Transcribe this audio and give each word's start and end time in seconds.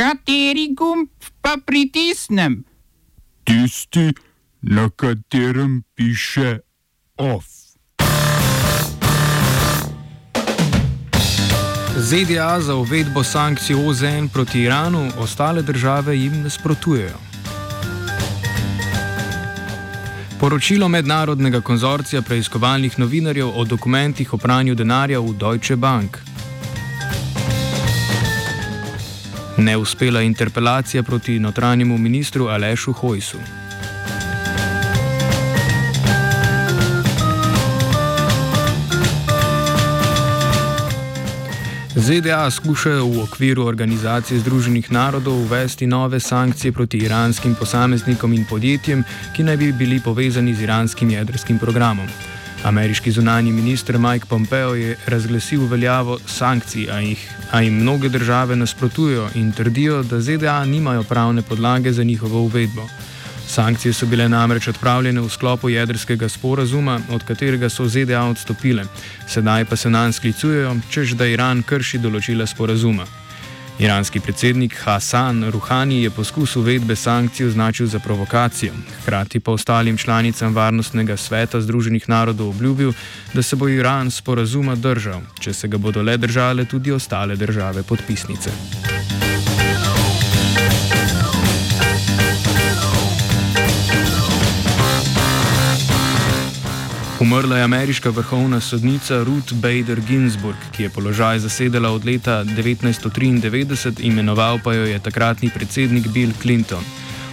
Kateri 0.00 0.70
gumb 0.72 1.08
pa 1.44 1.58
pritisnem? 1.66 2.64
Tisti, 3.44 4.12
na 4.62 4.88
katerem 4.88 5.82
piše 5.94 6.58
OF. 7.16 7.44
ZDA 11.96 12.60
za 12.60 12.74
uvedbo 12.74 13.24
sankcij 13.24 13.76
OZN 13.76 14.28
proti 14.32 14.60
Iranu, 14.60 15.10
ostale 15.18 15.62
države 15.62 16.18
jim 16.18 16.42
nasprotujejo. 16.42 17.18
Poročilo 20.40 20.88
mednarodnega 20.88 21.60
konzorcija 21.60 22.22
preiskovalnih 22.22 22.98
novinarjev 22.98 23.48
o 23.54 23.64
dokumentih 23.64 24.34
o 24.34 24.36
pranju 24.36 24.74
denarja 24.74 25.20
v 25.20 25.32
Deutsche 25.32 25.76
Bank. 25.76 26.29
Neuspela 29.60 30.22
interpelacija 30.22 31.02
proti 31.02 31.38
notranjemu 31.38 31.98
ministru 31.98 32.46
Alešu 32.46 32.92
Hojsu. 32.92 33.38
ZDA 41.94 42.50
skušajo 42.50 43.06
v 43.06 43.22
okviru 43.22 43.66
Organizacije 43.66 44.40
Združenih 44.40 44.92
narodov 44.92 45.42
uvesti 45.42 45.86
nove 45.86 46.20
sankcije 46.20 46.72
proti 46.72 46.98
iranskim 46.98 47.54
posameznikom 47.54 48.32
in 48.32 48.44
podjetjem, 48.44 49.04
ki 49.36 49.42
naj 49.42 49.56
bi 49.56 49.72
bili 49.72 50.00
povezani 50.00 50.54
z 50.54 50.62
iranskim 50.62 51.10
jedrskim 51.10 51.58
programom. 51.58 52.08
Ameriški 52.64 53.10
zunani 53.10 53.52
minister 53.52 53.98
Mike 53.98 54.26
Pompeo 54.28 54.74
je 54.74 54.96
razglasil 55.06 55.66
veljavo 55.66 56.18
sankcij, 56.26 56.90
a, 56.92 56.98
jih, 57.00 57.28
a 57.50 57.60
jim 57.60 57.74
mnoge 57.74 58.08
države 58.08 58.56
nasprotujejo 58.56 59.28
in 59.34 59.52
trdijo, 59.52 60.02
da 60.02 60.20
ZDA 60.20 60.64
nimajo 60.64 61.02
pravne 61.02 61.42
podlage 61.42 61.92
za 61.92 62.02
njihovo 62.04 62.40
uvedbo. 62.40 62.88
Sankcije 63.46 63.92
so 63.92 64.06
bile 64.06 64.28
namreč 64.28 64.68
odpravljene 64.68 65.20
v 65.20 65.28
sklopu 65.28 65.68
jedrskega 65.68 66.28
sporazuma, 66.28 67.00
od 67.10 67.24
katerega 67.24 67.68
so 67.68 67.88
ZDA 67.88 68.24
odstopile, 68.24 68.84
sedaj 69.28 69.64
pa 69.64 69.76
se 69.76 69.90
nam 69.90 70.12
sklicujejo, 70.12 70.76
čež 70.90 71.12
da 71.14 71.26
Iran 71.26 71.62
krši 71.62 71.98
določila 71.98 72.46
sporazuma. 72.46 73.19
Iranski 73.80 74.20
predsednik 74.20 74.76
Hasan 74.84 75.50
Rouhani 75.50 76.02
je 76.02 76.10
poskus 76.10 76.56
uvedbe 76.56 76.96
sankcij 76.96 77.46
označil 77.46 77.86
za 77.86 77.98
provokacijo, 77.98 78.72
hkrati 79.02 79.40
pa 79.40 79.52
ostalim 79.52 79.96
članicam 79.96 80.54
Varnostnega 80.54 81.16
sveta 81.16 81.60
Združenih 81.60 82.08
narodov 82.08 82.48
obljubil, 82.48 82.92
da 83.34 83.42
se 83.42 83.56
bo 83.56 83.68
Iran 83.68 84.10
sporazuma 84.10 84.74
držal, 84.74 85.20
če 85.40 85.52
se 85.52 85.68
ga 85.68 85.78
bodo 85.78 86.02
le 86.02 86.16
držale 86.16 86.64
tudi 86.64 86.92
ostale 86.92 87.36
države 87.36 87.82
podpisnice. 87.82 88.50
Umrla 97.20 97.56
je 97.56 97.64
ameriška 97.64 98.10
vrhovna 98.10 98.60
sodnica 98.60 99.22
Ruth 99.22 99.52
Bader 99.52 100.00
Ginsburg, 100.00 100.56
ki 100.72 100.82
je 100.82 100.90
položaj 100.90 101.38
zasedala 101.38 101.90
od 101.90 102.04
leta 102.04 102.44
1993, 102.44 104.00
imenoval 104.00 104.58
pa 104.64 104.72
jo 104.74 104.86
je 104.86 104.98
takratni 104.98 105.50
predsednik 105.54 106.08
Bill 106.08 106.32
Clinton. 106.42 106.84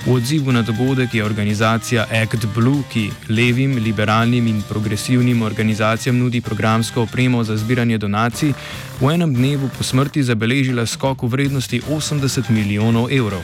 V 0.06 0.14
odzivu 0.14 0.52
na 0.52 0.62
dogodek 0.62 1.14
je 1.14 1.24
organizacija 1.26 2.06
Act 2.24 2.46
Blue, 2.56 2.84
ki 2.92 3.12
levim, 3.30 3.78
liberalnim 3.78 4.48
in 4.48 4.62
progresivnim 4.70 5.42
organizacijam 5.42 6.18
nudi 6.18 6.42
programsko 6.42 7.02
opremo 7.02 7.44
za 7.44 7.58
zbiranje 7.58 7.98
donacij, 7.98 8.54
v 9.00 9.14
enem 9.14 9.34
dnevu 9.34 9.70
po 9.78 9.84
smrti 9.84 10.24
zabeležila 10.24 10.86
skok 10.86 11.24
v 11.24 11.28
vrednosti 11.28 11.82
80 11.90 12.50
milijonov 12.50 13.08
evrov. 13.12 13.42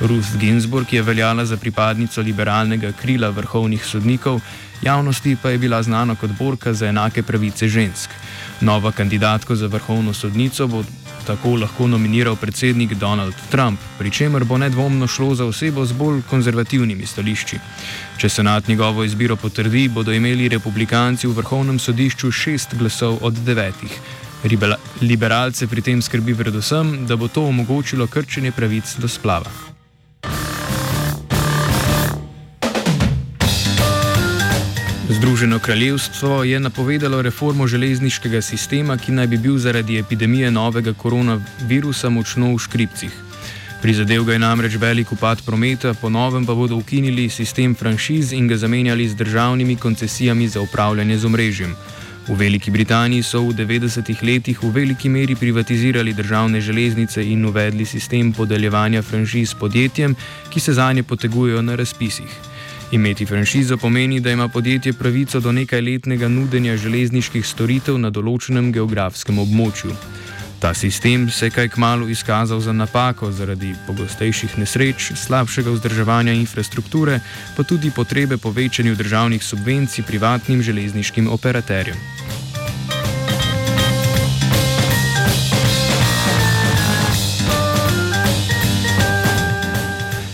Ruth 0.00 0.36
Ginsburg 0.40 0.92
je 0.92 1.02
veljala 1.02 1.44
za 1.44 1.56
pripadnico 1.56 2.20
liberalnega 2.20 2.92
krila 2.92 3.28
vrhovnih 3.28 3.84
sodnikov, 3.84 4.40
javnosti 4.82 5.36
pa 5.42 5.50
je 5.50 5.58
bila 5.58 5.82
znana 5.82 6.14
kot 6.14 6.30
borka 6.38 6.72
za 6.72 6.86
enake 6.86 7.22
pravice 7.22 7.68
žensk. 7.68 8.10
Nova 8.60 8.92
kandidatka 8.92 9.54
za 9.54 9.66
vrhovno 9.66 10.12
sodnico 10.12 10.66
bo 10.66 10.84
tako 11.26 11.56
lahko 11.56 11.86
nominiral 11.86 12.36
predsednik 12.36 12.94
Donald 12.94 13.34
Trump, 13.50 13.80
pri 13.98 14.10
čemer 14.10 14.44
bo 14.44 14.58
nedvomno 14.58 15.06
šlo 15.06 15.34
za 15.34 15.44
osebo 15.44 15.84
z 15.84 15.92
bolj 15.92 16.22
konzervativnimi 16.30 17.06
stališči. 17.06 17.58
Če 18.18 18.28
senat 18.28 18.68
njegovo 18.68 19.04
izbiro 19.04 19.36
potrdi, 19.36 19.88
bodo 19.88 20.12
imeli 20.12 20.48
republikanci 20.48 21.26
v 21.26 21.34
vrhovnem 21.40 21.78
sodišču 21.78 22.30
šest 22.32 22.74
glasov 22.74 23.18
od 23.22 23.34
devetih. 23.34 24.00
Liberalce 25.02 25.66
pri 25.66 25.82
tem 25.82 26.02
skrbi 26.02 26.34
predvsem, 26.34 27.06
da 27.06 27.16
bo 27.16 27.28
to 27.28 27.48
omogočilo 27.48 28.06
krčenje 28.06 28.52
pravic 28.52 28.94
do 28.98 29.08
splava. 29.08 29.75
Združeno 35.08 35.58
kraljevstvo 35.58 36.44
je 36.44 36.60
napovedalo 36.60 37.22
reformo 37.22 37.66
železniškega 37.66 38.40
sistema, 38.42 38.96
ki 38.96 39.12
naj 39.12 39.26
bi 39.26 39.36
bil 39.38 39.58
zaradi 39.58 39.98
epidemije 39.98 40.50
novega 40.50 40.92
koronavirusa 40.92 42.10
močno 42.10 42.54
v 42.54 42.58
škripcih. 42.58 43.12
Prizadev 43.82 44.24
ga 44.24 44.32
je 44.32 44.38
namreč 44.38 44.74
velik 44.74 45.12
upad 45.12 45.42
prometa, 45.46 45.94
po 45.94 46.10
novem 46.10 46.46
pa 46.46 46.54
bodo 46.54 46.76
ukinili 46.76 47.28
sistem 47.30 47.74
franšiz 47.74 48.32
in 48.32 48.48
ga 48.48 48.56
zamenjali 48.56 49.08
z 49.08 49.14
državnimi 49.14 49.76
koncesijami 49.76 50.48
za 50.48 50.60
upravljanje 50.60 51.18
z 51.18 51.24
omrežjem. 51.24 51.76
V 52.28 52.34
Veliki 52.34 52.70
Britaniji 52.70 53.22
so 53.22 53.40
v 53.40 53.54
90-ih 53.54 54.22
letih 54.22 54.62
v 54.62 54.72
veliki 54.74 55.08
meri 55.08 55.36
privatizirali 55.36 56.12
državne 56.12 56.60
železnice 56.60 57.22
in 57.22 57.46
uvedli 57.46 57.86
sistem 57.86 58.32
podeljevanja 58.32 59.02
franšiz 59.02 59.54
podjetjem, 59.54 60.16
ki 60.50 60.60
se 60.60 60.72
za 60.72 60.92
nje 60.92 61.02
potegujejo 61.02 61.62
na 61.62 61.76
razpisih. 61.76 62.55
Imeti 62.92 63.26
franšizo 63.26 63.76
pomeni, 63.76 64.20
da 64.20 64.30
ima 64.30 64.48
podjetje 64.48 64.92
pravico 64.92 65.40
do 65.40 65.52
nekajletnega 65.52 66.28
nudenja 66.28 66.76
železniških 66.76 67.46
storitev 67.46 67.98
na 67.98 68.10
določenem 68.10 68.70
geografskem 68.72 69.38
območju. 69.42 69.90
Ta 70.62 70.70
sistem 70.74 71.26
se 71.30 71.46
je 71.46 71.50
kaj 71.50 71.68
kmalo 71.74 72.06
izkazal 72.08 72.60
za 72.60 72.72
napako 72.72 73.32
zaradi 73.32 73.74
pogostejših 73.86 74.58
nesreč, 74.58 75.10
slabšega 75.18 75.74
vzdrževanja 75.74 76.32
infrastrukture, 76.32 77.20
pa 77.56 77.62
tudi 77.62 77.90
potrebe 77.90 78.38
po 78.38 78.50
večanju 78.50 78.94
državnih 78.94 79.44
subvencij 79.44 80.04
privatnim 80.06 80.62
železniškim 80.62 81.28
operaterjem. 81.28 82.25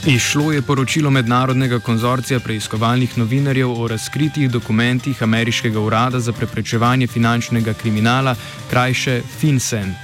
Išlo 0.06 0.52
je 0.52 0.62
poročilo 0.62 1.10
Mednarodnega 1.10 1.78
konzorcija 1.78 2.40
preiskovalnih 2.40 3.18
novinarjev 3.18 3.70
o 3.70 3.88
razkritih 3.88 4.50
dokumentih 4.50 5.22
Ameriškega 5.22 5.80
urada 5.80 6.20
za 6.20 6.32
preprečevanje 6.32 7.06
finančnega 7.06 7.72
kriminala, 7.72 8.34
krajše 8.70 9.20
FinCEN. 9.38 9.94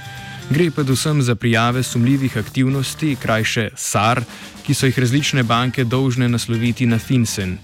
Gre 0.49 0.71
predvsem 0.71 1.21
za 1.21 1.35
prijave 1.35 1.83
sumljivih 1.83 2.37
aktivnosti, 2.37 3.17
krajše 3.21 3.69
SAR, 3.75 4.23
ki 4.65 4.73
so 4.73 4.85
jih 4.85 4.99
različne 4.99 5.43
banke 5.43 5.83
dolžne 5.83 6.29
nasloviti 6.29 6.85
na 6.85 6.99
FinCEN. 6.99 7.57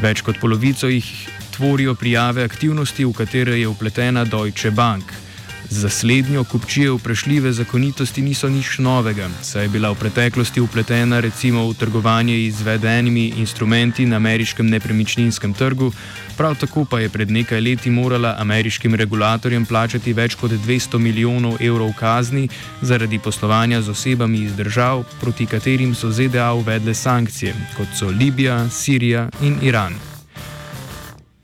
Več 0.00 0.24
kot 0.24 0.40
polovico 0.40 0.88
jih 0.88 1.28
tvorijo 1.56 1.94
prijave 1.94 2.44
aktivnosti, 2.44 3.04
v 3.04 3.12
katere 3.12 3.60
je 3.60 3.68
upletena 3.68 4.24
Deutsche 4.24 4.70
Bank. 4.70 5.25
Za 5.70 5.90
slednjo 5.90 6.44
kupčijo 6.44 6.94
vprašljive 6.94 7.52
zakonitosti 7.52 8.22
niso 8.22 8.48
nič 8.48 8.78
novega, 8.78 9.28
saj 9.42 9.64
je 9.64 9.68
bila 9.68 9.90
v 9.90 9.98
preteklosti 9.98 10.60
upletena 10.60 11.20
recimo 11.20 11.66
v 11.68 11.74
trgovanje 11.74 12.38
izvedenimi 12.46 13.32
instrumenti 13.36 14.06
na 14.06 14.16
ameriškem 14.16 14.66
nepremičninskem 14.66 15.54
trgu, 15.54 15.92
prav 16.36 16.54
tako 16.54 16.84
pa 16.84 17.00
je 17.00 17.08
pred 17.08 17.30
nekaj 17.30 17.60
leti 17.60 17.90
morala 17.90 18.36
ameriškim 18.38 18.94
regulatorjem 18.94 19.66
plačati 19.66 20.12
več 20.12 20.34
kot 20.34 20.50
200 20.50 20.98
milijonov 20.98 21.56
evrov 21.60 21.92
kazni 21.98 22.48
zaradi 22.82 23.18
poslovanja 23.18 23.82
z 23.82 23.90
osebami 23.90 24.38
iz 24.38 24.56
držav, 24.56 25.04
proti 25.20 25.46
katerim 25.46 25.94
so 25.94 26.10
ZDA 26.10 26.52
uvedle 26.52 26.94
sankcije, 26.94 27.54
kot 27.76 27.88
so 27.94 28.10
Libija, 28.10 28.70
Sirija 28.70 29.28
in 29.42 29.58
Iran. 29.62 30.15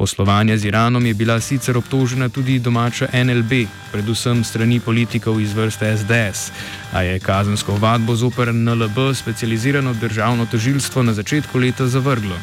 Poslovanja 0.02 0.58
z 0.58 0.64
Iranom 0.66 1.06
je 1.06 1.14
bila 1.14 1.38
sicer 1.40 1.78
obtožena 1.78 2.26
tudi 2.28 2.58
domača 2.58 3.06
NLB, 3.14 3.70
predvsem 3.92 4.42
strani 4.44 4.80
politikov 4.82 5.38
iz 5.38 5.54
vrste 5.54 5.94
SDS, 5.96 6.50
a 6.90 7.06
je 7.06 7.20
kazensko 7.22 7.78
vadbo 7.78 8.16
zoper 8.18 8.50
NLB 8.50 9.14
specializirano 9.14 9.94
državno 9.94 10.46
tožilstvo 10.50 11.02
na 11.02 11.14
začetku 11.14 11.58
leta 11.58 11.86
zavrglo. 11.86 12.34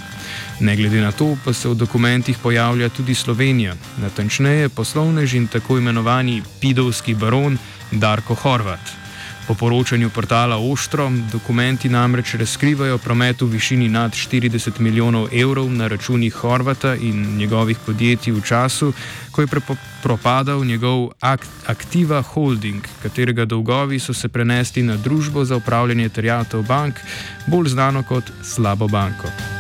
Ne 0.59 0.75
glede 0.75 1.01
na 1.01 1.11
to, 1.11 1.35
pa 1.44 1.53
se 1.53 1.67
v 1.67 1.75
dokumentih 1.75 2.38
pojavlja 2.39 2.89
tudi 2.89 3.15
Slovenija, 3.15 3.75
natančneje 3.97 4.69
poslovnež 4.69 5.33
in 5.33 5.47
tako 5.47 5.77
imenovani 5.77 6.41
pidovski 6.62 7.13
baron 7.13 7.57
Darko 7.91 8.35
Horvat. 8.35 9.08
Po 9.50 9.56
poročanju 9.56 10.10
portala 10.10 10.57
Oštro, 10.72 11.12
dokumenti 11.31 11.90
namreč 11.90 12.36
razkrivajo 12.38 12.98
promet 12.98 13.42
v 13.42 13.48
višini 13.50 13.88
nad 13.90 14.12
40 14.12 14.80
milijonov 14.80 15.34
evrov 15.34 15.72
na 15.74 15.88
računih 15.88 16.34
Horvata 16.34 16.94
in 16.96 17.38
njegovih 17.38 17.78
podjetij 17.86 18.34
v 18.34 18.42
času, 18.46 18.94
ko 19.31 19.42
je 19.42 19.48
propadal 20.04 20.66
njegov 20.66 21.10
Aktiva 21.66 22.22
Holding, 22.22 22.86
katerega 23.04 23.46
dolgovi 23.46 24.00
so 24.00 24.13
se 24.13 24.30
prenesli 24.30 24.84
na 24.84 24.98
družbo 24.98 25.46
za 25.46 25.56
upravljanje 25.56 26.10
terjatov 26.10 26.63
bank, 26.63 26.96
bolj 27.48 27.69
znano 27.69 28.04
kot 28.04 28.31
Slabo 28.44 28.88
banko. 28.88 29.58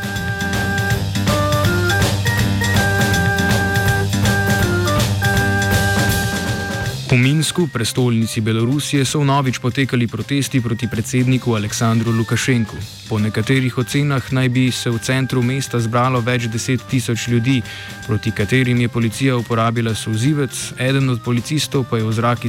V 7.09 7.17
Minsku, 7.17 7.67
prestolnici 7.67 8.41
Belorusije, 8.41 9.01
so 9.05 9.19
vnovič 9.19 9.57
potekali 9.57 10.07
protesti 10.07 10.61
proti 10.61 10.87
predsedniku 10.87 11.55
Aleksandru 11.57 12.11
Lukašenku. 12.11 12.77
Po 13.09 13.17
nekaterih 13.19 13.77
ocenah 13.77 14.21
naj 14.31 14.49
bi 14.49 14.71
se 14.71 14.89
v 14.93 14.99
centru 15.01 15.41
mesta 15.41 15.79
zbralo 15.81 16.21
več 16.21 16.45
deset 16.53 16.85
tisoč 16.85 17.27
ljudi, 17.27 17.61
proti 18.05 18.31
katerim 18.31 18.81
je 18.81 18.89
policija 18.93 19.37
uporabila 19.37 19.95
sozivec, 19.95 20.53
eden 20.77 21.09
od 21.09 21.23
policistov 21.25 21.89
pa 21.89 21.97
je 21.97 22.05
v 22.05 22.13
zrak 22.13 22.45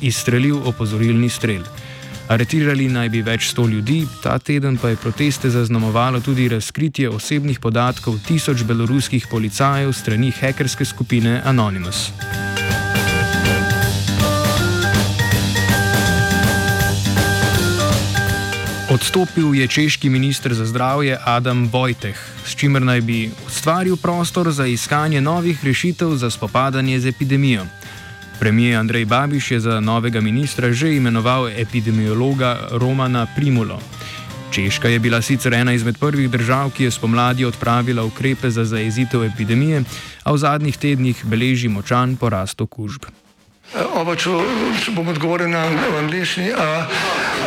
izstrelil 0.00 0.62
opozorilni 0.62 1.28
strel. 1.28 1.66
Aretirali 2.30 2.86
naj 2.86 3.10
bi 3.10 3.26
več 3.26 3.50
sto 3.50 3.66
ljudi, 3.66 4.06
ta 4.22 4.38
teden 4.38 4.78
pa 4.78 4.94
je 4.94 5.02
proteste 5.02 5.50
zaznamovalo 5.50 6.20
tudi 6.20 6.46
razkritje 6.48 7.10
osebnih 7.10 7.58
podatkov 7.58 8.22
tisoč 8.22 8.62
beloruskih 8.62 9.26
policajev 9.26 9.92
strani 9.92 10.30
hekerske 10.30 10.84
skupine 10.84 11.42
Anonymous. 11.44 12.14
Odstopil 18.94 19.54
je 19.54 19.66
češki 19.68 20.06
ministr 20.10 20.54
za 20.54 20.64
zdravje 20.66 21.18
Adam 21.24 21.66
Vojteh, 21.66 22.14
s 22.46 22.54
čimer 22.54 22.82
naj 22.82 23.00
bi 23.00 23.30
ustvaril 23.46 23.96
prostor 23.96 24.52
za 24.54 24.66
iskanje 24.66 25.20
novih 25.20 25.64
rešitev 25.64 26.14
za 26.14 26.30
spopadanje 26.30 27.00
z 27.00 27.10
epidemijo. 27.10 27.66
Premijer 28.38 28.78
Andrej 28.78 29.04
Babiš 29.04 29.50
je 29.50 29.60
za 29.60 29.80
novega 29.80 30.20
ministra 30.20 30.72
že 30.72 30.94
imenoval 30.94 31.48
epidemiologa 31.48 32.68
Romana 32.70 33.26
Primulo. 33.36 33.80
Češka 34.50 34.88
je 34.88 34.98
bila 34.98 35.22
sicer 35.22 35.54
ena 35.54 35.72
izmed 35.72 35.98
prvih 35.98 36.30
držav, 36.30 36.70
ki 36.70 36.84
je 36.84 36.90
spomladi 36.90 37.44
odpravila 37.44 38.04
ukrepe 38.04 38.50
za 38.50 38.64
zaezitev 38.64 39.24
epidemije, 39.24 39.82
a 40.22 40.32
v 40.32 40.38
zadnjih 40.38 40.76
tednih 40.76 41.24
beleži 41.24 41.68
močan 41.68 42.16
porast 42.16 42.60
okužb. 42.60 43.10
Oba, 43.94 44.14
če, 44.14 44.30
če 44.84 44.92
bom 44.94 45.08
odgovoril 45.08 45.50
na 45.50 45.66
angliški. 45.98 46.52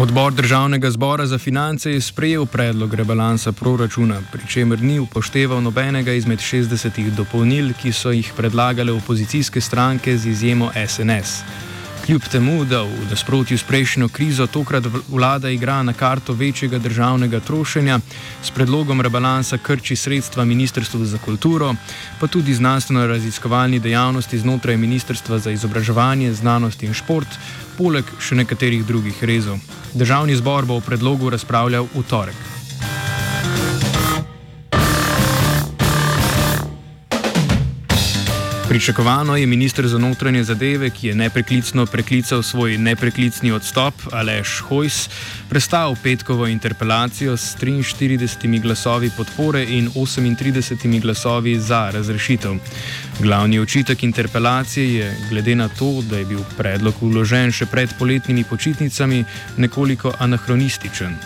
Odbor 0.00 0.32
državnega 0.32 0.90
zbora 0.90 1.26
za 1.26 1.38
finance 1.38 1.90
je 1.90 2.00
sprejel 2.00 2.46
predlog 2.46 2.94
rebalansa 2.94 3.52
proračuna, 3.52 4.22
pri 4.32 4.46
čemer 4.48 4.82
ni 4.82 4.98
upošteval 4.98 5.60
nobenega 5.62 6.12
izmed 6.12 6.38
60 6.38 7.10
dopolnil, 7.10 7.72
ki 7.82 7.92
so 7.92 8.10
jih 8.10 8.32
predlagale 8.36 8.92
opozicijske 8.92 9.60
stranke 9.60 10.16
z 10.16 10.26
izjemo 10.26 10.70
SNS. 10.86 11.42
Kljub 12.06 12.22
temu, 12.30 12.64
da 12.64 12.80
v 12.82 13.04
nasprotju 13.10 13.58
s 13.58 13.62
prejšnjo 13.62 14.08
krizo 14.08 14.46
tokrat 14.46 14.84
vlada 15.08 15.50
igra 15.50 15.82
na 15.82 15.92
karto 15.92 16.32
večjega 16.32 16.78
državnega 16.78 17.40
trošenja, 17.40 18.00
s 18.42 18.50
predlogom 18.50 19.00
rebalansa 19.00 19.58
krči 19.58 19.96
sredstva 19.96 20.44
Ministrstvu 20.44 21.04
za 21.04 21.18
kulturo, 21.18 21.74
pa 22.20 22.26
tudi 22.26 22.54
znanstveno-raziskovalni 22.54 23.78
dejavnosti 23.78 24.38
znotraj 24.38 24.76
Ministrstva 24.76 25.38
za 25.38 25.50
izobraževanje, 25.50 26.32
znanost 26.34 26.82
in 26.82 26.94
šport, 26.94 27.38
poleg 27.78 28.04
še 28.18 28.34
nekaterih 28.34 28.82
drugih 28.86 29.24
rezov. 29.24 29.62
Državni 29.94 30.36
zbor 30.36 30.66
bo 30.66 30.76
o 30.76 30.80
predlogu 30.80 31.30
razpravljal 31.30 31.86
v 31.94 32.02
torek. 32.10 32.51
Pričakovano 38.72 39.36
je 39.36 39.46
ministr 39.46 39.86
za 39.86 39.98
notranje 39.98 40.44
zadeve, 40.44 40.90
ki 40.90 41.06
je 41.06 41.14
nepreklicno 41.14 41.86
preklical 41.86 42.42
svoj 42.42 42.78
nepreklicni 42.78 43.52
odstop, 43.52 43.94
Aleš 44.12 44.60
Hojs, 44.68 45.08
prestal 45.48 45.96
petkovo 46.02 46.46
interpelacijo 46.46 47.36
s 47.36 47.56
43 47.60 48.62
glasovi 48.62 49.10
podpore 49.16 49.64
in 49.68 49.90
38 49.90 51.00
glasovi 51.00 51.60
za 51.60 51.90
razrešitev. 51.90 52.54
Glavni 53.20 53.58
očitek 53.58 54.02
interpelacije 54.02 54.94
je, 54.94 55.16
glede 55.30 55.54
na 55.54 55.68
to, 55.68 56.02
da 56.10 56.16
je 56.18 56.24
bil 56.24 56.40
predlog 56.56 56.94
uložen 57.00 57.52
še 57.52 57.66
pred 57.66 57.90
poletnimi 57.98 58.44
počitnicami, 58.44 59.24
nekoliko 59.56 60.14
anahronističen. 60.18 61.18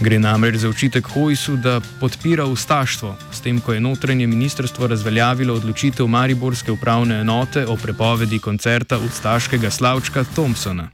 Gre 0.00 0.18
namreč 0.18 0.56
za 0.62 0.68
očitek 0.68 1.06
Hojsu, 1.10 1.56
da 1.56 1.80
podpira 2.00 2.44
ustaštvo, 2.46 3.16
s 3.32 3.40
tem, 3.40 3.58
ko 3.60 3.72
je 3.72 3.80
notranje 3.80 4.26
ministrstvo 4.26 4.86
razveljavilo 4.86 5.54
odločitev 5.54 6.06
Mariborske 6.06 6.72
upravne 6.72 7.20
enote 7.20 7.66
o 7.66 7.76
prepovedi 7.76 8.38
koncerta 8.38 8.98
ustaškega 8.98 9.70
slavčka 9.70 10.24
Thompsona. 10.34 10.88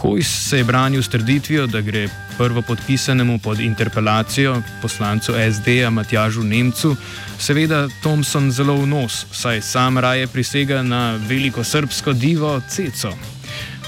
Hojs 0.00 0.48
se 0.48 0.58
je 0.58 0.64
branil 0.64 1.02
s 1.02 1.08
trditvijo, 1.08 1.66
da 1.66 1.80
gre 1.80 2.08
prvo 2.38 2.62
podpisanemu 2.62 3.38
pod 3.38 3.60
interpelacijo 3.60 4.62
poslancu 4.82 5.32
SD-a 5.52 5.90
Matjažu 5.90 6.42
Nemcu, 6.42 6.96
seveda 7.38 7.88
Thompson 8.00 8.50
zelo 8.50 8.76
v 8.76 8.86
nos, 8.86 9.26
saj 9.32 9.60
sam 9.60 9.98
raje 9.98 10.26
prisega 10.26 10.82
na 10.82 11.20
veliko 11.28 11.64
srpsko 11.64 12.12
divo 12.12 12.60
Ceco. 12.68 13.12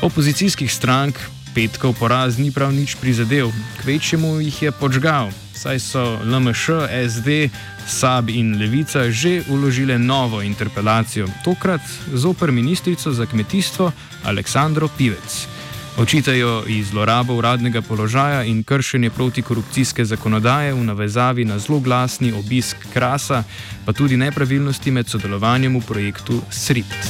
Opozicijskih 0.03 0.73
strank 0.73 1.17
petkov 1.59 1.99
poraz 1.99 2.39
ni 2.39 2.55
prav 2.55 2.71
nič 2.71 2.95
prizadel, 3.03 3.51
kvečemu 3.83 4.39
jih 4.47 4.63
je 4.63 4.71
počgal, 4.71 5.27
saj 5.59 5.83
so 5.83 6.03
LMŠ, 6.23 6.87
SD, 6.87 7.51
SAB 7.83 8.31
in 8.31 8.55
Levica 8.55 9.11
že 9.11 9.43
uložile 9.51 9.99
novo 9.99 10.39
interpelacijo, 10.39 11.27
tokrat 11.43 11.83
zoper 12.15 12.55
ministrico 12.55 13.11
za 13.11 13.27
kmetijstvo 13.27 13.91
Aleksandro 14.23 14.87
Pivec. 14.87 15.51
Očitajo 15.99 16.63
ji 16.63 16.79
zlorabo 16.87 17.35
uradnega 17.35 17.83
položaja 17.83 18.47
in 18.47 18.63
kršenje 18.63 19.11
protikorupcijske 19.11 20.05
zakonodaje 20.07 20.79
v 20.79 20.85
navezavi 20.87 21.43
na 21.43 21.59
zelo 21.59 21.83
glasni 21.83 22.31
obisk 22.31 22.87
Krasa, 22.95 23.43
pa 23.83 23.93
tudi 23.93 24.15
nepravilnosti 24.15 24.95
med 24.95 25.11
sodelovanjem 25.11 25.75
v 25.75 25.83
projektu 25.83 26.39
SRIPT. 26.55 27.03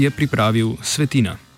Je 0.00 0.10
pripravil 0.10 0.76
Svetina. 0.82 1.49